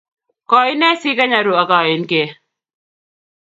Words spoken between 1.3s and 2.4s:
aruu agaengee